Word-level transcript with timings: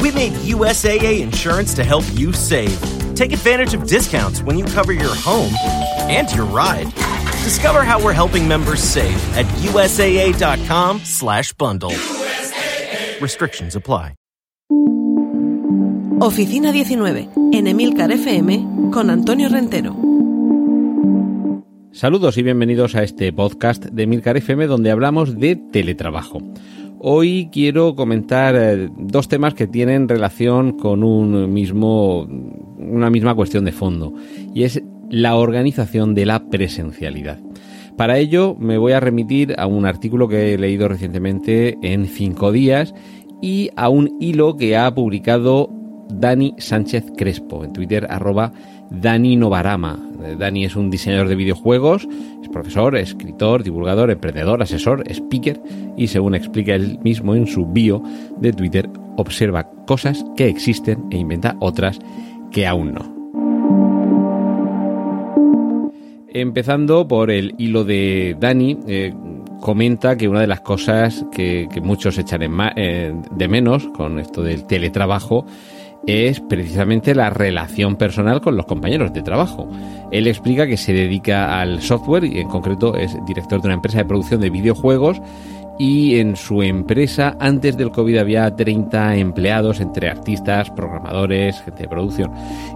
We 0.00 0.10
made 0.12 0.32
USAA 0.32 1.20
insurance 1.20 1.74
to 1.74 1.84
help 1.84 2.04
you 2.14 2.32
save. 2.32 2.80
Take 3.14 3.32
advantage 3.32 3.74
of 3.74 3.86
discounts 3.86 4.42
when 4.42 4.58
you 4.58 4.64
cover 4.64 4.92
your 4.92 5.14
home 5.14 5.52
and 6.08 6.32
your 6.32 6.46
ride. 6.46 6.90
Discover 7.44 7.84
how 7.84 8.02
we're 8.02 8.14
helping 8.14 8.48
members 8.48 8.82
save 8.82 9.18
at 9.36 9.46
usaa.com/bundle. 9.62 11.92
Restrictions 13.20 13.76
apply. 13.76 14.14
Oficina 16.22 16.70
19, 16.70 17.30
en 17.52 17.66
Emilcar 17.66 18.12
FM, 18.12 18.90
con 18.92 19.08
Antonio 19.08 19.48
Rentero. 19.48 19.96
Saludos 21.92 22.36
y 22.36 22.42
bienvenidos 22.42 22.94
a 22.94 23.02
este 23.02 23.32
podcast 23.32 23.86
de 23.86 24.02
Emilcar 24.02 24.36
FM 24.36 24.66
donde 24.66 24.90
hablamos 24.90 25.38
de 25.38 25.56
teletrabajo. 25.56 26.42
Hoy 27.02 27.48
quiero 27.50 27.94
comentar 27.94 28.54
eh, 28.54 28.90
dos 28.94 29.26
temas 29.26 29.54
que 29.54 29.66
tienen 29.66 30.06
relación 30.06 30.76
con 30.76 31.02
un 31.02 31.50
mismo, 31.50 32.24
una 32.78 33.08
misma 33.08 33.34
cuestión 33.34 33.64
de 33.64 33.72
fondo 33.72 34.12
y 34.52 34.64
es 34.64 34.82
la 35.08 35.36
organización 35.36 36.14
de 36.14 36.26
la 36.26 36.50
presencialidad. 36.50 37.38
Para 37.96 38.18
ello 38.18 38.54
me 38.58 38.76
voy 38.76 38.92
a 38.92 39.00
remitir 39.00 39.54
a 39.56 39.66
un 39.66 39.86
artículo 39.86 40.28
que 40.28 40.52
he 40.52 40.58
leído 40.58 40.88
recientemente 40.88 41.78
en 41.80 42.04
Cinco 42.06 42.52
Días 42.52 42.92
y 43.40 43.70
a 43.76 43.88
un 43.88 44.18
hilo 44.20 44.58
que 44.58 44.76
ha 44.76 44.94
publicado 44.94 45.70
Dani 46.10 46.54
Sánchez 46.58 47.06
Crespo 47.16 47.64
en 47.64 47.72
Twitter 47.72 48.06
arroba 48.10 48.52
Dani 48.90 49.36
Novarama. 49.36 49.98
Eh, 50.24 50.36
Dani 50.38 50.64
es 50.64 50.76
un 50.76 50.90
diseñador 50.90 51.28
de 51.28 51.36
videojuegos, 51.36 52.08
es 52.42 52.48
profesor, 52.48 52.96
escritor, 52.96 53.62
divulgador, 53.62 54.10
emprendedor, 54.10 54.62
asesor, 54.62 55.04
speaker 55.08 55.60
y 55.96 56.08
según 56.08 56.34
explica 56.34 56.74
él 56.74 56.98
mismo 57.02 57.34
en 57.34 57.46
su 57.46 57.66
bio 57.66 58.02
de 58.38 58.52
Twitter, 58.52 58.90
observa 59.16 59.70
cosas 59.86 60.24
que 60.36 60.48
existen 60.48 61.04
e 61.10 61.18
inventa 61.18 61.56
otras 61.60 61.98
que 62.50 62.66
aún 62.66 62.94
no. 62.94 63.20
Empezando 66.32 67.08
por 67.08 67.30
el 67.30 67.54
hilo 67.58 67.84
de 67.84 68.36
Dani, 68.38 68.78
eh, 68.86 69.12
comenta 69.60 70.16
que 70.16 70.28
una 70.28 70.40
de 70.40 70.46
las 70.46 70.60
cosas 70.60 71.26
que, 71.32 71.68
muchos 71.82 72.18
echan 72.18 72.42
eh, 72.76 73.14
de 73.32 73.48
menos 73.48 73.86
con 73.88 74.18
esto 74.18 74.42
del 74.42 74.64
teletrabajo 74.64 75.44
es 76.06 76.40
precisamente 76.40 77.14
la 77.14 77.30
relación 77.30 77.96
personal 77.96 78.40
con 78.40 78.56
los 78.56 78.66
compañeros 78.66 79.12
de 79.12 79.22
trabajo. 79.22 79.68
Él 80.10 80.26
explica 80.26 80.66
que 80.66 80.76
se 80.76 80.92
dedica 80.92 81.60
al 81.60 81.82
software 81.82 82.24
y 82.24 82.40
en 82.40 82.48
concreto 82.48 82.96
es 82.96 83.16
director 83.26 83.60
de 83.60 83.68
una 83.68 83.74
empresa 83.74 83.98
de 83.98 84.04
producción 84.06 84.40
de 84.40 84.50
videojuegos 84.50 85.20
y 85.78 86.18
en 86.18 86.36
su 86.36 86.62
empresa 86.62 87.38
antes 87.40 87.74
del 87.74 87.90
COVID 87.90 88.18
había 88.18 88.54
30 88.54 89.16
empleados 89.16 89.80
entre 89.80 90.10
artistas, 90.10 90.70
programadores, 90.70 91.62
gente 91.62 91.84
de 91.84 91.88
producción 91.88 92.32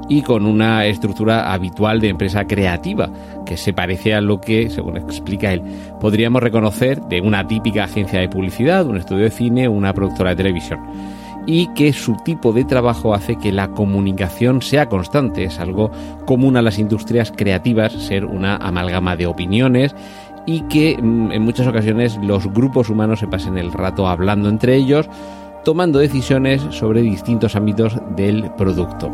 y 0.08 0.22
con 0.22 0.47
una 0.47 0.86
estructura 0.86 1.52
habitual 1.52 2.00
de 2.00 2.08
empresa 2.08 2.47
creativa 2.47 3.11
que 3.45 3.58
se 3.58 3.75
parece 3.75 4.14
a 4.14 4.22
lo 4.22 4.41
que, 4.41 4.70
según 4.70 4.97
explica 4.97 5.52
él, 5.52 5.61
podríamos 6.00 6.42
reconocer 6.42 6.98
de 7.02 7.20
una 7.20 7.47
típica 7.47 7.84
agencia 7.84 8.20
de 8.20 8.28
publicidad, 8.30 8.86
un 8.86 8.97
estudio 8.97 9.25
de 9.25 9.30
cine, 9.30 9.69
una 9.69 9.92
productora 9.92 10.30
de 10.30 10.36
televisión 10.36 10.80
y 11.46 11.68
que 11.74 11.92
su 11.92 12.16
tipo 12.16 12.52
de 12.52 12.64
trabajo 12.64 13.14
hace 13.14 13.36
que 13.36 13.52
la 13.52 13.68
comunicación 13.68 14.62
sea 14.62 14.88
constante. 14.88 15.44
Es 15.44 15.58
algo 15.58 15.90
común 16.26 16.56
a 16.56 16.62
las 16.62 16.78
industrias 16.78 17.32
creativas 17.34 17.92
ser 17.92 18.24
una 18.24 18.56
amalgama 18.56 19.16
de 19.16 19.26
opiniones 19.26 19.94
y 20.46 20.62
que 20.62 20.96
mm, 21.00 21.32
en 21.32 21.42
muchas 21.42 21.66
ocasiones 21.66 22.18
los 22.22 22.46
grupos 22.52 22.90
humanos 22.90 23.20
se 23.20 23.28
pasen 23.28 23.58
el 23.58 23.72
rato 23.72 24.06
hablando 24.06 24.48
entre 24.48 24.76
ellos, 24.76 25.08
tomando 25.64 25.98
decisiones 25.98 26.62
sobre 26.70 27.02
distintos 27.02 27.56
ámbitos 27.56 27.98
del 28.16 28.50
producto. 28.56 29.10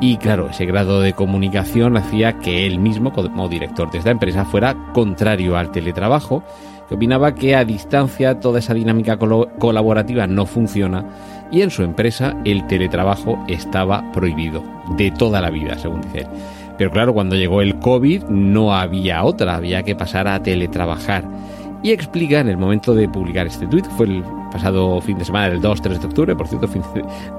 Y 0.00 0.16
claro, 0.16 0.48
ese 0.50 0.66
grado 0.66 1.00
de 1.00 1.12
comunicación 1.12 1.96
hacía 1.96 2.38
que 2.40 2.66
él 2.66 2.78
mismo, 2.78 3.12
como 3.12 3.48
director 3.48 3.90
de 3.90 3.98
esta 3.98 4.10
empresa, 4.10 4.44
fuera 4.44 4.76
contrario 4.92 5.56
al 5.56 5.70
teletrabajo, 5.70 6.42
que 6.88 6.96
opinaba 6.96 7.34
que 7.34 7.54
a 7.54 7.64
distancia 7.64 8.40
toda 8.40 8.58
esa 8.58 8.74
dinámica 8.74 9.16
colaborativa 9.16 10.26
no 10.26 10.46
funciona 10.46 11.06
y 11.50 11.62
en 11.62 11.70
su 11.70 11.82
empresa 11.82 12.36
el 12.44 12.66
teletrabajo 12.66 13.38
estaba 13.48 14.10
prohibido 14.12 14.62
de 14.96 15.10
toda 15.10 15.40
la 15.40 15.50
vida, 15.50 15.78
según 15.78 16.02
dice 16.02 16.20
él. 16.20 16.26
Pero 16.76 16.90
claro, 16.90 17.14
cuando 17.14 17.36
llegó 17.36 17.62
el 17.62 17.78
COVID 17.78 18.24
no 18.24 18.74
había 18.74 19.24
otra, 19.24 19.54
había 19.54 19.82
que 19.82 19.94
pasar 19.94 20.26
a 20.26 20.42
teletrabajar. 20.42 21.24
Y 21.82 21.92
explica 21.92 22.40
en 22.40 22.48
el 22.48 22.56
momento 22.56 22.94
de 22.94 23.08
publicar 23.08 23.46
este 23.46 23.66
tweet, 23.66 23.84
fue 23.96 24.06
el 24.06 24.24
pasado 24.50 25.00
fin 25.00 25.18
de 25.18 25.24
semana 25.24 25.50
del 25.50 25.60
2-3 25.60 25.98
de 25.98 26.06
octubre, 26.06 26.34
por 26.34 26.48
cierto, 26.48 26.66
fin 26.68 26.82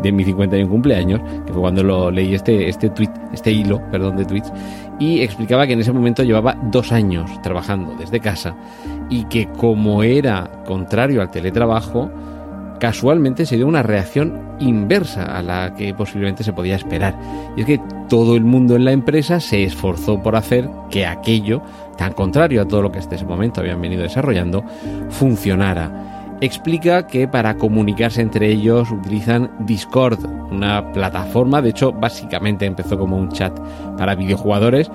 de 0.03 0.11
mi 0.11 0.23
51 0.23 0.69
cumpleaños, 0.69 1.19
que 1.45 1.51
fue 1.51 1.61
cuando 1.61 1.81
lo 1.83 2.11
leí 2.11 2.35
este, 2.35 2.69
este 2.69 2.89
tweet, 2.89 3.09
este 3.33 3.51
hilo, 3.51 3.81
perdón, 3.89 4.17
de 4.17 4.25
tweets, 4.25 4.53
y 4.99 5.21
explicaba 5.21 5.65
que 5.65 5.73
en 5.73 5.79
ese 5.79 5.91
momento 5.91 6.23
llevaba 6.23 6.55
dos 6.71 6.91
años 6.91 7.41
trabajando 7.41 7.95
desde 7.95 8.19
casa 8.19 8.55
y 9.09 9.23
que 9.25 9.47
como 9.47 10.03
era 10.03 10.49
contrario 10.65 11.21
al 11.21 11.31
teletrabajo, 11.31 12.11
casualmente 12.79 13.45
se 13.45 13.55
dio 13.55 13.67
una 13.67 13.83
reacción 13.83 14.55
inversa 14.59 15.23
a 15.23 15.41
la 15.41 15.73
que 15.75 15.93
posiblemente 15.93 16.43
se 16.43 16.53
podía 16.53 16.75
esperar. 16.75 17.15
Y 17.55 17.61
es 17.61 17.65
que 17.65 17.81
todo 18.09 18.35
el 18.35 18.43
mundo 18.43 18.75
en 18.75 18.85
la 18.85 18.91
empresa 18.91 19.39
se 19.39 19.63
esforzó 19.63 20.21
por 20.21 20.35
hacer 20.35 20.69
que 20.89 21.05
aquello, 21.05 21.61
tan 21.97 22.13
contrario 22.13 22.61
a 22.61 22.67
todo 22.67 22.81
lo 22.81 22.91
que 22.91 22.99
hasta 22.99 23.15
ese 23.15 23.25
momento 23.25 23.61
habían 23.61 23.81
venido 23.81 24.03
desarrollando, 24.03 24.63
funcionara. 25.09 26.35
Explica 26.41 27.07
que 27.07 27.29
para 27.29 27.55
comunicarse 27.55 28.21
entre 28.21 28.51
ellos 28.51 28.91
utilizan 28.91 29.51
Discord, 29.59 30.19
una 30.51 30.91
plataforma, 30.91 31.61
de 31.61 31.69
hecho 31.69 31.93
básicamente 31.93 32.65
empezó 32.65 32.97
como 32.97 33.17
un 33.17 33.29
chat 33.29 33.57
para 33.97 34.15
videojugadores, 34.15 34.91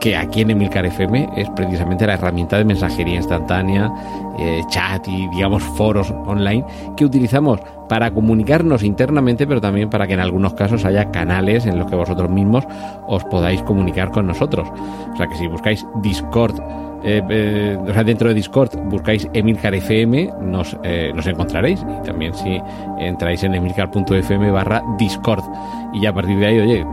que 0.00 0.16
aquí 0.16 0.40
en 0.40 0.50
Emilcar 0.50 0.86
FM 0.86 1.28
es 1.36 1.48
precisamente 1.50 2.06
la 2.06 2.14
herramienta 2.14 2.56
de 2.56 2.64
mensajería 2.64 3.16
instantánea, 3.16 3.92
eh, 4.38 4.62
chat 4.68 5.06
y 5.06 5.28
digamos 5.28 5.62
foros 5.62 6.10
online 6.26 6.64
que 6.96 7.04
utilizamos 7.04 7.60
para 7.88 8.10
comunicarnos 8.10 8.82
internamente, 8.82 9.46
pero 9.46 9.60
también 9.60 9.90
para 9.90 10.06
que 10.06 10.14
en 10.14 10.20
algunos 10.20 10.54
casos 10.54 10.84
haya 10.86 11.10
canales 11.10 11.66
en 11.66 11.78
los 11.78 11.88
que 11.88 11.96
vosotros 11.96 12.30
mismos 12.30 12.64
os 13.06 13.22
podáis 13.24 13.62
comunicar 13.62 14.10
con 14.10 14.26
nosotros. 14.26 14.68
O 15.12 15.16
sea 15.16 15.26
que 15.26 15.36
si 15.36 15.46
buscáis 15.48 15.86
Discord, 15.96 16.58
eh, 17.04 17.22
eh, 17.28 17.78
o 17.78 17.92
sea, 17.92 18.02
dentro 18.02 18.28
de 18.28 18.34
Discord 18.34 18.70
buscáis 18.88 19.28
Emilcar 19.34 19.74
FM, 19.74 20.32
nos, 20.40 20.78
nos 21.14 21.26
encontraréis. 21.26 21.84
Y 22.00 22.06
también 22.06 22.32
si 22.32 22.60
entráis 22.98 23.42
en 23.42 23.54
emilcar.fm 23.54 24.50
barra 24.50 24.82
Discord. 24.98 25.44
Y 25.92 26.00
ya 26.00 26.10
a 26.10 26.14
partir 26.14 26.38
de 26.38 26.46
ahí, 26.46 26.58
oye, 26.60 26.86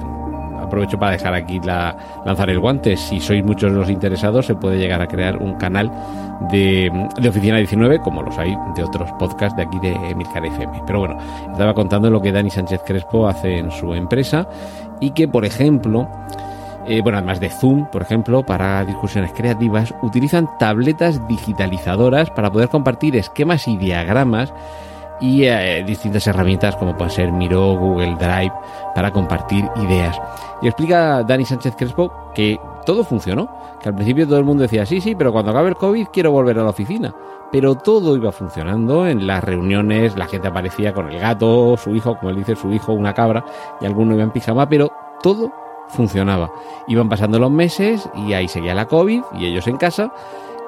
aprovecho 0.67 0.97
para 0.99 1.13
dejar 1.13 1.33
aquí 1.33 1.59
la, 1.59 1.95
lanzar 2.25 2.49
el 2.49 2.59
guante. 2.59 2.95
Si 2.95 3.19
sois 3.19 3.43
muchos 3.43 3.71
los 3.71 3.89
interesados, 3.89 4.45
se 4.45 4.55
puede 4.55 4.77
llegar 4.77 5.01
a 5.01 5.07
crear 5.07 5.37
un 5.37 5.55
canal 5.55 5.91
de, 6.51 6.91
Oficina 7.27 7.57
19, 7.57 7.99
como 7.99 8.21
los 8.21 8.37
hay 8.37 8.55
de 8.75 8.83
otros 8.83 9.11
podcasts 9.13 9.57
de 9.57 9.63
aquí 9.63 9.79
de 9.79 9.93
Emilcar 10.09 10.45
FM. 10.45 10.83
Pero 10.85 10.99
bueno, 10.99 11.17
estaba 11.51 11.73
contando 11.73 12.09
lo 12.09 12.21
que 12.21 12.31
Dani 12.31 12.49
Sánchez 12.49 12.81
Crespo 12.85 13.27
hace 13.27 13.57
en 13.57 13.71
su 13.71 13.93
empresa 13.93 14.47
y 14.99 15.11
que, 15.11 15.27
por 15.27 15.45
ejemplo, 15.45 16.07
eh, 16.87 17.01
bueno, 17.01 17.17
además 17.17 17.39
de 17.39 17.49
Zoom, 17.49 17.87
por 17.91 18.01
ejemplo, 18.01 18.45
para 18.45 18.85
discusiones 18.85 19.31
creativas, 19.33 19.93
utilizan 20.01 20.47
tabletas 20.57 21.27
digitalizadoras 21.27 22.29
para 22.29 22.51
poder 22.51 22.69
compartir 22.69 23.15
esquemas 23.15 23.67
y 23.67 23.77
diagramas 23.77 24.53
y 25.19 25.45
eh, 25.45 25.83
distintas 25.85 26.25
herramientas 26.27 26.75
como 26.75 26.95
pueden 26.95 27.11
ser 27.11 27.31
Miro, 27.31 27.75
Google 27.75 28.15
Drive 28.15 28.53
para 28.93 29.11
compartir 29.11 29.65
ideas. 29.77 30.19
Y 30.61 30.67
explica 30.67 31.23
Dani 31.23 31.45
Sánchez 31.45 31.75
Crespo 31.75 32.31
que 32.33 32.59
todo 32.85 33.03
funcionó, 33.03 33.49
que 33.81 33.89
al 33.89 33.95
principio 33.95 34.25
todo 34.25 34.39
el 34.39 34.45
mundo 34.45 34.63
decía, 34.63 34.85
sí, 34.85 35.01
sí, 35.01 35.15
pero 35.15 35.31
cuando 35.31 35.51
acabe 35.51 35.69
el 35.69 35.75
COVID 35.75 36.07
quiero 36.11 36.31
volver 36.31 36.59
a 36.59 36.63
la 36.63 36.69
oficina. 36.69 37.13
Pero 37.51 37.75
todo 37.75 38.15
iba 38.15 38.31
funcionando, 38.31 39.07
en 39.07 39.25
las 39.25 39.43
reuniones 39.43 40.17
la 40.17 40.27
gente 40.27 40.47
aparecía 40.47 40.93
con 40.93 41.09
el 41.11 41.19
gato, 41.19 41.77
su 41.77 41.95
hijo, 41.95 42.17
como 42.17 42.29
él 42.29 42.37
dice, 42.37 42.55
su 42.55 42.71
hijo, 42.73 42.93
una 42.93 43.13
cabra, 43.13 43.45
y 43.79 43.85
alguno 43.85 44.13
iba 44.13 44.23
en 44.23 44.31
pijama, 44.31 44.67
pero 44.67 44.91
todo 45.21 45.51
funcionaba. 45.87 46.51
Iban 46.87 47.09
pasando 47.09 47.39
los 47.39 47.51
meses 47.51 48.09
y 48.15 48.33
ahí 48.33 48.47
seguía 48.47 48.75
la 48.75 48.85
COVID 48.85 49.21
y 49.33 49.45
ellos 49.45 49.67
en 49.67 49.77
casa 49.77 50.11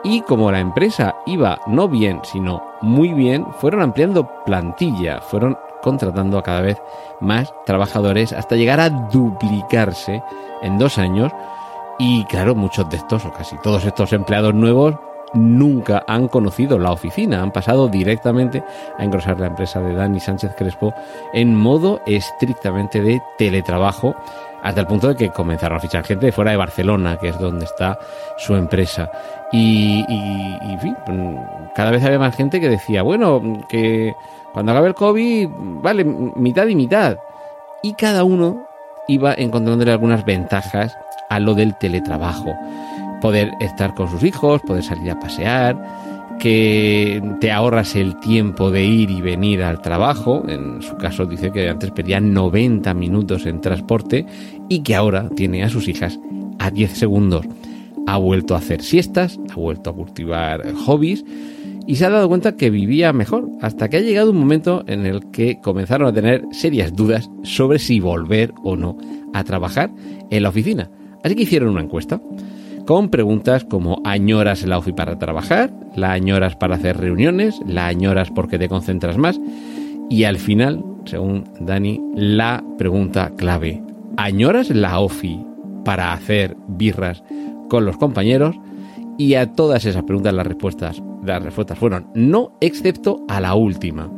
y 0.04 0.22
como 0.22 0.52
la 0.52 0.60
empresa 0.60 1.16
iba 1.26 1.60
no 1.68 1.88
bien, 1.88 2.22
sino 2.24 2.64
muy 2.82 3.14
bien, 3.14 3.46
fueron 3.60 3.82
ampliando 3.82 4.28
plantilla, 4.46 5.22
fueron 5.22 5.58
contratando 5.82 6.38
a 6.38 6.44
cada 6.44 6.62
vez 6.62 6.82
más 7.20 7.54
trabajadores 7.66 8.34
hasta 8.34 8.56
llegar 8.56 8.80
a 8.80 8.90
duplicarse 8.90 10.24
en 10.62 10.78
dos 10.78 10.98
años. 10.98 11.32
Y 11.98 12.24
claro, 12.26 12.56
muchos 12.56 12.90
de 12.90 12.98
estos, 12.98 13.26
o 13.26 13.32
casi 13.32 13.58
todos 13.58 13.84
estos 13.86 14.14
empleados 14.14 14.54
nuevos, 14.54 14.96
nunca 15.34 16.04
han 16.08 16.28
conocido 16.28 16.80
la 16.80 16.92
oficina, 16.92 17.42
han 17.42 17.52
pasado 17.52 17.88
directamente 17.88 18.64
a 18.98 19.04
engrosar 19.04 19.40
la 19.40 19.48
empresa 19.48 19.82
de 19.82 19.94
Dani 19.94 20.20
Sánchez 20.20 20.54
Crespo 20.58 20.94
en 21.34 21.56
modo 21.56 22.02
estrictamente 22.06 23.02
de 23.02 23.22
teletrabajo 23.38 24.16
hasta 24.62 24.82
el 24.82 24.88
punto 24.88 25.08
de 25.08 25.16
que 25.16 25.30
comenzaron 25.30 25.78
a 25.78 25.82
fichar 25.82 26.04
gente 26.04 26.26
de 26.26 26.32
fuera 26.32 26.52
de 26.52 26.58
Barcelona, 26.58 27.18
que 27.18 27.30
es 27.30 27.40
donde 27.40 27.66
está 27.66 27.98
su 28.38 28.56
empresa. 28.56 29.10
Y, 29.52 30.06
cada 31.76 31.92
vez 31.92 32.04
había 32.04 32.20
más 32.20 32.36
gente 32.36 32.60
que 32.60 32.70
decía, 32.70 33.02
bueno, 33.04 33.42
que 33.70 34.14
cuando 34.54 34.72
acabe 34.72 34.90
el 34.90 34.96
COVID, 34.96 35.50
vale, 35.82 36.04
mitad 36.04 36.68
y 36.68 36.76
mitad. 36.76 37.18
Y 37.82 37.94
cada 37.94 38.24
uno 38.24 38.66
iba 39.08 39.34
encontrándole 39.34 39.92
algunas 39.92 40.26
ventajas 40.26 40.98
a 41.30 41.40
lo 41.40 41.54
del 41.54 41.76
teletrabajo. 41.76 42.54
Poder 43.22 43.52
estar 43.60 43.94
con 43.96 44.10
sus 44.10 44.24
hijos, 44.24 44.62
poder 44.62 44.84
salir 44.84 45.12
a 45.12 45.20
pasear, 45.20 45.78
que 46.40 47.22
te 47.42 47.52
ahorras 47.52 47.96
el 47.96 48.18
tiempo 48.20 48.72
de 48.72 48.86
ir 48.86 49.12
y 49.12 49.22
venir 49.22 49.62
al 49.62 49.82
trabajo. 49.82 50.44
En 50.48 50.82
su 50.82 50.96
caso 50.96 51.26
dice 51.26 51.52
que 51.52 51.70
antes 51.70 51.92
perdía 51.92 52.20
90 52.20 52.94
minutos 52.94 53.46
en 53.46 53.62
transporte 53.62 54.26
y 54.70 54.80
que 54.80 54.96
ahora 54.96 55.30
tiene 55.36 55.64
a 55.64 55.70
sus 55.70 55.88
hijas 55.88 56.20
a 56.58 56.72
10 56.72 56.92
segundos. 56.92 57.46
Ha 58.08 58.18
vuelto 58.18 58.56
a 58.56 58.60
hacer 58.60 58.82
siestas, 58.82 59.40
ha 59.52 59.56
vuelto 59.56 59.90
a 59.90 59.94
cultivar 59.94 60.74
hobbies 60.74 61.24
y 61.86 61.96
se 61.96 62.06
ha 62.06 62.10
dado 62.10 62.30
cuenta 62.30 62.56
que 62.56 62.70
vivía 62.70 63.12
mejor, 63.14 63.50
hasta 63.62 63.90
que 63.90 63.98
ha 63.98 64.02
llegado 64.02 64.32
un 64.32 64.38
momento 64.38 64.84
en 64.88 65.06
el 65.06 65.32
que 65.32 65.60
comenzaron 65.60 66.08
a 66.08 66.14
tener 66.14 66.44
serias 66.52 66.96
dudas 66.96 67.30
sobre 67.44 67.80
si 67.80 68.00
volver 68.00 68.54
o 68.64 68.76
no 68.76 68.98
a 69.34 69.44
trabajar 69.44 69.92
en 70.30 70.44
la 70.44 70.50
oficina. 70.50 70.90
Así 71.24 71.36
que 71.36 71.44
hicieron 71.44 71.70
una 71.70 71.82
encuesta 71.82 72.22
con 72.90 73.10
preguntas 73.10 73.66
como 73.66 74.02
¿añoras 74.04 74.66
la 74.66 74.80
OFI 74.80 74.94
para 74.94 75.20
trabajar? 75.20 75.72
¿La 75.96 76.12
añoras 76.12 76.56
para 76.56 76.74
hacer 76.74 76.98
reuniones? 76.98 77.60
¿La 77.68 77.86
añoras 77.86 78.32
porque 78.32 78.58
te 78.58 78.68
concentras 78.68 79.16
más? 79.16 79.40
Y 80.10 80.24
al 80.24 80.40
final, 80.40 80.84
según 81.06 81.44
Dani, 81.60 82.02
la 82.16 82.64
pregunta 82.80 83.32
clave, 83.38 83.84
¿añoras 84.18 84.72
la 84.72 85.00
OFI 85.02 85.40
para 85.86 86.14
hacer 86.14 86.58
birras 86.68 87.22
con 87.70 87.86
los 87.86 87.96
compañeros? 87.98 88.56
Y 89.20 89.36
a 89.36 89.54
todas 89.54 89.86
esas 89.86 90.02
preguntas 90.02 90.34
las 90.34 90.48
respuestas, 90.48 91.00
las 91.24 91.44
respuestas 91.44 91.78
fueron 91.78 92.08
no, 92.16 92.58
excepto 92.60 93.24
a 93.28 93.40
la 93.40 93.54
última. 93.54 94.12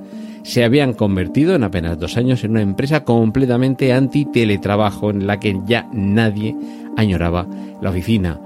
Se 0.43 0.63
habían 0.63 0.93
convertido 0.93 1.55
en 1.55 1.65
apenas 1.65 1.99
dos 1.99 2.15
años 2.15 2.41
en 2.45 2.51
una 2.51 2.61
empresa 2.61 3.03
completamente 3.03 3.91
anti-teletrabajo 3.91 5.09
en 5.09 5.27
la 5.27 5.41
que 5.41 5.59
ya 5.65 5.89
nadie 5.91 6.55
añoraba 6.95 7.45
la 7.81 7.89
oficina 7.89 8.39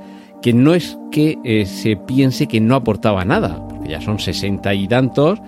que 0.45 0.53
no 0.53 0.75
es 0.75 0.99
que 1.09 1.39
eh, 1.43 1.65
se 1.65 1.95
piense 1.95 2.45
que 2.45 2.61
no 2.61 2.75
aportaba 2.75 3.25
nada, 3.25 3.65
porque 3.67 3.89
ya 3.89 3.99
son 3.99 4.19
sesenta 4.19 4.75
y 4.75 4.87
tantos, 4.87 5.41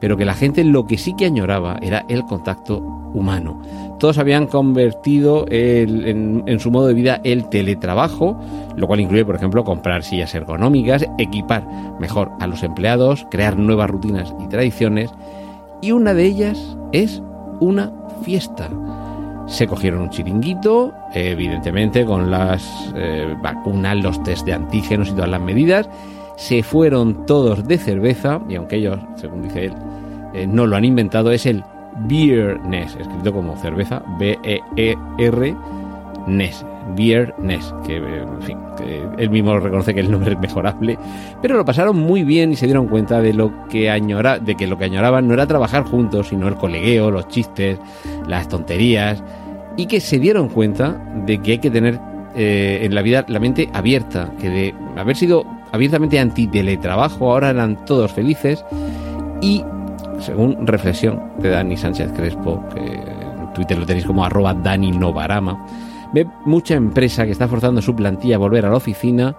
pero 0.00 0.16
que 0.16 0.24
la 0.24 0.34
gente 0.34 0.64
lo 0.64 0.88
que 0.88 0.98
sí 0.98 1.14
que 1.16 1.26
añoraba 1.26 1.78
era 1.80 2.04
el 2.08 2.24
contacto 2.24 2.78
humano. 3.14 3.62
Todos 4.00 4.18
habían 4.18 4.48
convertido 4.48 5.46
en, 5.48 6.42
en, 6.48 6.58
su 6.58 6.72
modo 6.72 6.88
de 6.88 6.94
vida 6.94 7.20
el 7.22 7.48
teletrabajo, 7.48 8.40
lo 8.74 8.88
cual 8.88 8.98
incluye, 8.98 9.24
por 9.24 9.36
ejemplo, 9.36 9.62
comprar 9.62 10.02
sillas 10.02 10.34
ergonómicas, 10.34 11.06
equipar 11.18 11.64
mejor 12.00 12.32
a 12.40 12.48
los 12.48 12.64
empleados, 12.64 13.28
crear 13.30 13.56
nuevas 13.56 13.88
rutinas 13.88 14.34
y 14.44 14.48
tradiciones, 14.48 15.12
y 15.80 15.92
una 15.92 16.12
de 16.12 16.24
ellas 16.24 16.76
es 16.90 17.22
una 17.60 17.92
fiesta 18.24 18.68
se 19.50 19.66
cogieron 19.66 20.02
un 20.02 20.10
chiringuito, 20.10 20.94
evidentemente 21.12 22.04
con 22.04 22.30
las 22.30 22.92
eh, 22.94 23.34
vacunas, 23.42 23.96
los 23.96 24.22
test 24.22 24.46
de 24.46 24.52
antígenos 24.52 25.08
y 25.08 25.12
todas 25.12 25.28
las 25.28 25.40
medidas, 25.40 25.90
se 26.36 26.62
fueron 26.62 27.26
todos 27.26 27.66
de 27.66 27.76
cerveza, 27.76 28.40
y 28.48 28.54
aunque 28.54 28.76
ellos, 28.76 28.98
según 29.16 29.42
dice 29.42 29.66
él, 29.66 29.74
eh, 30.34 30.46
no 30.46 30.66
lo 30.66 30.76
han 30.76 30.84
inventado, 30.84 31.32
es 31.32 31.46
el 31.46 31.64
Beer 32.08 32.60
Ness, 32.60 32.96
escrito 32.96 33.32
como 33.32 33.56
cerveza, 33.56 34.02
B-E-E-R 34.18 35.56
Ness, 36.28 36.64
Beer 36.96 37.34
Ness, 37.38 37.74
que 37.84 37.96
en 37.96 38.42
fin, 38.42 38.58
él 39.18 39.30
mismo 39.30 39.58
reconoce 39.58 39.92
que 39.92 40.00
el 40.00 40.10
nombre 40.10 40.34
es 40.34 40.38
mejorable, 40.38 40.96
pero 41.42 41.56
lo 41.56 41.64
pasaron 41.64 41.98
muy 41.98 42.22
bien 42.22 42.52
y 42.52 42.56
se 42.56 42.66
dieron 42.66 42.86
cuenta 42.86 43.20
de 43.20 43.32
lo 43.32 43.66
que 43.68 43.90
añora, 43.90 44.38
de 44.38 44.54
que 44.54 44.68
lo 44.68 44.78
que 44.78 44.84
añoraban 44.84 45.26
no 45.26 45.34
era 45.34 45.46
trabajar 45.46 45.82
juntos, 45.84 46.28
sino 46.28 46.46
el 46.46 46.54
colegueo, 46.54 47.10
los 47.10 47.26
chistes, 47.28 47.78
las 48.26 48.48
tonterías, 48.48 49.22
y 49.76 49.86
que 49.86 50.00
se 50.00 50.18
dieron 50.18 50.48
cuenta 50.48 51.00
de 51.26 51.38
que 51.38 51.52
hay 51.52 51.58
que 51.58 51.70
tener 51.70 51.98
eh, 52.34 52.80
en 52.82 52.94
la 52.94 53.02
vida 53.02 53.24
la 53.28 53.40
mente 53.40 53.68
abierta, 53.72 54.30
que 54.40 54.48
de 54.48 54.74
haber 54.96 55.16
sido 55.16 55.44
abiertamente 55.72 56.18
anti-teletrabajo, 56.18 57.32
ahora 57.32 57.50
eran 57.50 57.84
todos 57.84 58.12
felices 58.12 58.64
y, 59.40 59.64
según 60.20 60.66
reflexión 60.66 61.20
de 61.38 61.50
Dani 61.50 61.76
Sánchez 61.76 62.12
Crespo, 62.12 62.64
que 62.74 62.80
en 62.80 63.52
Twitter 63.54 63.78
lo 63.78 63.86
tenéis 63.86 64.06
como 64.06 64.24
arroba 64.24 64.54
Dani 64.54 64.92
Novarama, 64.92 65.66
ve 66.12 66.26
mucha 66.44 66.74
empresa 66.74 67.24
que 67.24 67.32
está 67.32 67.48
forzando 67.48 67.82
su 67.82 67.94
plantilla 67.94 68.36
a 68.36 68.38
volver 68.38 68.66
a 68.66 68.70
la 68.70 68.76
oficina 68.76 69.34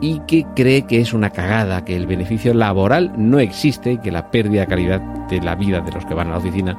y 0.00 0.20
que 0.20 0.46
cree 0.54 0.82
que 0.82 1.00
es 1.00 1.12
una 1.12 1.30
cagada, 1.30 1.84
que 1.84 1.96
el 1.96 2.06
beneficio 2.06 2.54
laboral 2.54 3.12
no 3.16 3.38
existe 3.38 3.92
y 3.92 3.98
que 3.98 4.12
la 4.12 4.30
pérdida 4.30 4.62
de 4.62 4.66
calidad 4.66 5.00
de 5.28 5.40
la 5.40 5.54
vida 5.54 5.80
de 5.80 5.92
los 5.92 6.04
que 6.04 6.14
van 6.14 6.28
a 6.28 6.32
la 6.32 6.38
oficina 6.38 6.78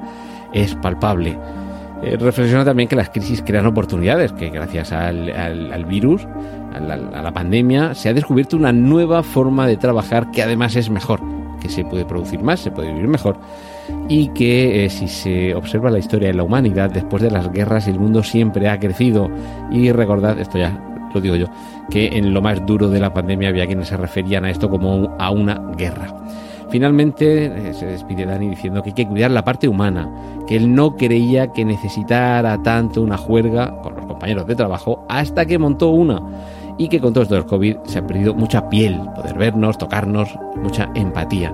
es 0.54 0.76
palpable. 0.76 1.38
Eh, 2.04 2.16
reflexiona 2.18 2.64
también 2.64 2.88
que 2.88 2.96
las 2.96 3.10
crisis 3.10 3.42
crean 3.46 3.66
oportunidades, 3.66 4.32
que 4.34 4.50
gracias 4.50 4.92
al, 4.92 5.86
virus, 5.86 6.28
a 6.74 6.80
la, 6.80 7.32
pandemia, 7.32 7.96
se 7.96 8.10
ha 8.10 8.14
descubierto 8.14 8.56
una 8.56 8.72
nueva 8.72 9.24
forma 9.24 9.68
de 9.68 9.78
trabajar 9.78 10.30
que 10.32 10.44
además 10.44 10.76
es 10.76 10.90
mejor, 10.90 11.22
que 11.60 11.70
se 11.70 11.84
puede 11.84 12.06
producir 12.06 12.42
más, 12.42 12.60
se 12.60 12.72
puede 12.72 12.94
vivir 12.94 13.08
mejor 13.08 13.38
y 14.10 14.30
que 14.30 14.86
eh, 14.86 14.90
si 14.90 15.08
se 15.08 15.56
observa 15.56 15.90
la 15.90 16.00
historia 16.00 16.28
de 16.28 16.34
la 16.36 16.44
humanidad, 16.44 16.92
después 16.92 17.24
de 17.24 17.32
las 17.32 17.52
guerras 17.52 17.88
el 17.88 18.00
mundo 18.00 18.22
siempre 18.22 18.70
ha 18.70 18.80
crecido 18.80 19.30
y 19.72 19.92
recordad, 19.92 20.40
esto 20.40 20.58
ya 20.58 20.80
lo 21.14 21.22
digo 21.22 21.36
yo, 21.36 21.48
que 21.90 22.08
en 22.08 22.34
lo 22.34 22.42
más 22.42 22.66
duro 22.66 22.90
de 22.90 23.00
la 23.00 23.14
pandemia 23.14 23.50
había 23.50 23.66
quienes 23.66 23.88
se 23.88 23.98
referían 23.98 24.46
a 24.46 24.50
esto 24.50 24.70
como 24.70 25.16
a 25.18 25.32
una 25.32 25.56
guerra. 25.76 26.14
Finalmente 26.70 27.46
eh, 27.46 27.74
se 27.74 27.86
despide 27.86 28.26
Dani 28.26 28.50
diciendo 28.50 28.84
que 28.84 28.90
hay 28.90 28.96
que 28.96 29.08
cuidar 29.08 29.32
la 29.32 29.44
parte 29.44 29.68
humana, 29.68 30.10
que 30.48 30.58
él 30.58 30.74
no 30.74 30.96
creía 30.96 31.52
que 31.54 31.64
necesitara 31.64 32.62
tanto 32.62 33.02
una 33.02 33.18
juerga 33.18 33.80
con 33.82 33.96
los 33.96 34.06
compañeros 34.06 34.48
de 34.48 34.56
trabajo 34.56 35.06
hasta 35.08 35.46
que 35.46 35.58
montó 35.58 35.90
una 35.90 36.22
y 36.78 36.90
que 36.90 37.00
con 37.00 37.14
todo 37.14 37.24
esto 37.24 37.36
del 37.36 37.46
COVID 37.46 37.78
se 37.86 38.00
ha 38.00 38.08
perdido 38.08 38.34
mucha 38.34 38.70
piel, 38.70 39.00
poder 39.16 39.38
vernos, 39.38 39.78
tocarnos, 39.78 40.38
mucha 40.62 40.90
empatía. 40.94 41.54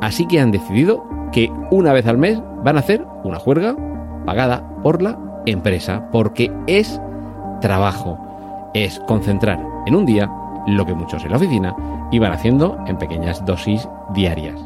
Así 0.00 0.26
que 0.26 0.40
han 0.40 0.50
decidido 0.50 1.04
que 1.32 1.50
una 1.70 1.92
vez 1.92 2.06
al 2.06 2.18
mes 2.18 2.40
van 2.64 2.76
a 2.76 2.80
hacer 2.80 3.04
una 3.24 3.38
juerga 3.38 3.76
pagada 4.24 4.66
por 4.82 5.02
la 5.02 5.18
empresa, 5.46 6.08
porque 6.10 6.50
es 6.66 7.00
trabajo, 7.60 8.18
es 8.74 8.98
concentrar 9.00 9.62
en 9.86 9.94
un 9.94 10.06
día 10.06 10.30
lo 10.66 10.84
que 10.84 10.94
muchos 10.94 11.24
en 11.24 11.30
la 11.30 11.36
oficina 11.36 11.74
iban 12.10 12.32
haciendo 12.32 12.78
en 12.86 12.98
pequeñas 12.98 13.44
dosis 13.44 13.88
diarias. 14.14 14.60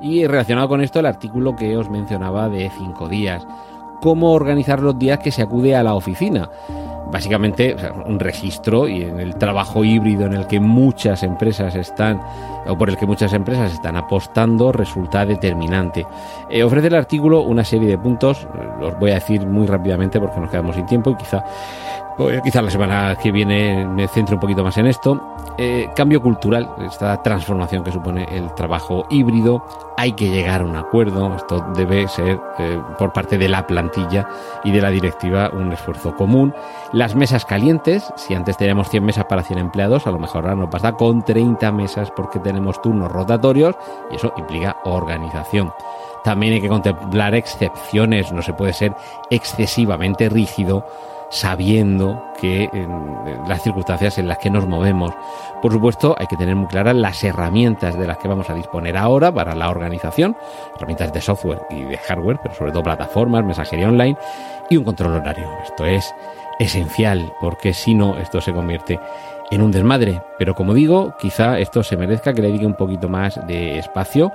Y 0.00 0.26
relacionado 0.26 0.68
con 0.68 0.80
esto 0.80 1.00
el 1.00 1.06
artículo 1.06 1.56
que 1.56 1.76
os 1.76 1.90
mencionaba 1.90 2.48
de 2.48 2.70
cinco 2.78 3.08
días, 3.08 3.46
cómo 4.00 4.32
organizar 4.32 4.80
los 4.80 4.98
días 4.98 5.18
que 5.18 5.32
se 5.32 5.42
acude 5.42 5.74
a 5.74 5.82
la 5.82 5.94
oficina 5.94 6.50
básicamente 7.14 7.76
un 8.06 8.18
registro 8.18 8.88
y 8.88 9.02
en 9.02 9.20
el 9.20 9.36
trabajo 9.36 9.84
híbrido 9.84 10.26
en 10.26 10.34
el 10.34 10.48
que 10.48 10.58
muchas 10.58 11.22
empresas 11.22 11.76
están 11.76 12.20
o 12.66 12.76
por 12.76 12.90
el 12.90 12.96
que 12.96 13.06
muchas 13.06 13.32
empresas 13.32 13.72
están 13.72 13.96
apostando 13.96 14.72
resulta 14.72 15.24
determinante. 15.24 16.04
Eh, 16.50 16.64
ofrece 16.64 16.88
el 16.88 16.96
artículo 16.96 17.42
una 17.42 17.62
serie 17.64 17.88
de 17.88 17.98
puntos, 17.98 18.48
los 18.80 18.98
voy 18.98 19.12
a 19.12 19.14
decir 19.14 19.46
muy 19.46 19.64
rápidamente 19.66 20.18
porque 20.18 20.40
nos 20.40 20.50
quedamos 20.50 20.74
sin 20.74 20.86
tiempo 20.86 21.10
y 21.10 21.14
quizá 21.14 21.44
pues 22.16 22.40
quizás 22.42 22.62
la 22.62 22.70
semana 22.70 23.16
que 23.16 23.32
viene 23.32 23.86
me 23.86 24.06
centre 24.08 24.34
un 24.34 24.40
poquito 24.40 24.62
más 24.62 24.76
en 24.78 24.86
esto. 24.86 25.20
Eh, 25.56 25.88
cambio 25.94 26.20
cultural, 26.20 26.68
esta 26.80 27.22
transformación 27.22 27.84
que 27.84 27.92
supone 27.92 28.26
el 28.30 28.52
trabajo 28.54 29.06
híbrido. 29.10 29.64
Hay 29.96 30.12
que 30.12 30.28
llegar 30.28 30.62
a 30.62 30.64
un 30.64 30.74
acuerdo. 30.74 31.34
Esto 31.36 31.64
debe 31.76 32.08
ser 32.08 32.40
eh, 32.58 32.80
por 32.98 33.12
parte 33.12 33.38
de 33.38 33.48
la 33.48 33.66
plantilla 33.66 34.28
y 34.64 34.72
de 34.72 34.80
la 34.80 34.90
directiva 34.90 35.50
un 35.52 35.72
esfuerzo 35.72 36.16
común. 36.16 36.52
Las 36.92 37.14
mesas 37.14 37.44
calientes, 37.44 38.12
si 38.16 38.34
antes 38.34 38.56
teníamos 38.56 38.90
100 38.90 39.04
mesas 39.04 39.24
para 39.26 39.42
100 39.42 39.58
empleados, 39.58 40.06
a 40.06 40.10
lo 40.10 40.18
mejor 40.18 40.44
ahora 40.44 40.56
nos 40.56 40.70
pasa 40.70 40.92
con 40.92 41.24
30 41.24 41.70
mesas 41.72 42.10
porque 42.10 42.40
tenemos 42.40 42.82
turnos 42.82 43.10
rotatorios 43.10 43.76
y 44.10 44.16
eso 44.16 44.32
implica 44.36 44.76
organización. 44.84 45.72
También 46.24 46.54
hay 46.54 46.60
que 46.60 46.68
contemplar 46.68 47.34
excepciones, 47.34 48.32
no 48.32 48.42
se 48.42 48.54
puede 48.54 48.72
ser 48.72 48.94
excesivamente 49.30 50.28
rígido 50.28 50.84
sabiendo 51.34 52.22
que 52.40 52.70
en 52.72 52.88
las 53.48 53.60
circunstancias 53.60 54.18
en 54.18 54.28
las 54.28 54.38
que 54.38 54.50
nos 54.50 54.68
movemos. 54.68 55.12
Por 55.60 55.72
supuesto, 55.72 56.14
hay 56.16 56.28
que 56.28 56.36
tener 56.36 56.54
muy 56.54 56.68
claras 56.68 56.94
las 56.94 57.24
herramientas 57.24 57.98
de 57.98 58.06
las 58.06 58.18
que 58.18 58.28
vamos 58.28 58.48
a 58.50 58.54
disponer 58.54 58.96
ahora 58.96 59.34
para 59.34 59.56
la 59.56 59.68
organización, 59.68 60.36
herramientas 60.76 61.12
de 61.12 61.20
software 61.20 61.62
y 61.70 61.82
de 61.82 61.98
hardware, 61.98 62.38
pero 62.40 62.54
sobre 62.54 62.70
todo 62.70 62.84
plataformas, 62.84 63.44
mensajería 63.44 63.88
online 63.88 64.16
y 64.70 64.76
un 64.76 64.84
control 64.84 65.14
horario. 65.14 65.48
Esto 65.64 65.84
es 65.84 66.14
esencial, 66.60 67.32
porque 67.40 67.74
si 67.74 67.94
no, 67.94 68.16
esto 68.16 68.40
se 68.40 68.52
convierte 68.52 69.00
en 69.50 69.60
un 69.60 69.72
desmadre. 69.72 70.22
Pero 70.38 70.54
como 70.54 70.72
digo, 70.72 71.16
quizá 71.18 71.58
esto 71.58 71.82
se 71.82 71.96
merezca 71.96 72.32
que 72.32 72.42
le 72.42 72.48
dedique 72.48 72.66
un 72.66 72.74
poquito 72.74 73.08
más 73.08 73.44
de 73.48 73.78
espacio, 73.78 74.30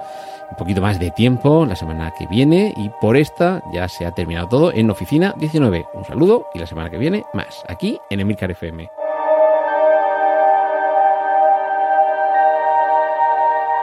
un 0.49 0.57
poquito 0.57 0.81
más 0.81 0.99
de 0.99 1.11
tiempo 1.11 1.65
la 1.65 1.75
semana 1.75 2.13
que 2.17 2.27
viene 2.27 2.73
y 2.75 2.89
por 3.01 3.17
esta 3.17 3.61
ya 3.71 3.87
se 3.87 4.05
ha 4.05 4.11
terminado 4.11 4.47
todo 4.47 4.73
en 4.73 4.89
Oficina 4.89 5.33
19. 5.37 5.87
Un 5.93 6.05
saludo 6.05 6.47
y 6.53 6.59
la 6.59 6.67
semana 6.67 6.89
que 6.89 6.97
viene 6.97 7.25
más, 7.33 7.63
aquí 7.67 7.99
en 8.09 8.19
Emilcar 8.19 8.51
FM. 8.51 8.89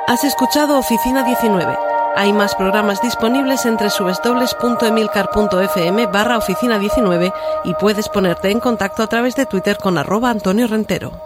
Has 0.09 0.23
escuchado 0.23 0.79
Oficina 0.79 1.25
19. 1.25 1.77
Hay 2.15 2.33
más 2.33 2.55
programas 2.55 3.03
disponibles 3.03 3.67
entre 3.67 3.89
www.emilcar.fm 3.89 6.07
barra 6.07 6.39
oficina 6.39 6.79
19 6.79 7.33
y 7.65 7.75
puedes 7.75 8.09
ponerte 8.09 8.51
en 8.51 8.61
contacto 8.61 9.03
a 9.03 9.09
través 9.09 9.37
de 9.37 9.47
Twitter 9.47 9.77
con 9.77 9.99
arroba 9.99 10.31
Antonio 10.31 10.69
Rentero. 10.69 11.26